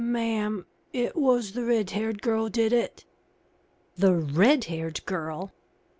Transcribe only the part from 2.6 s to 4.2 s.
it." "The